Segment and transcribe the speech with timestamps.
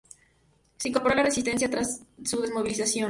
[0.77, 2.99] Se incorporó a la resistencia tras su desmovilización.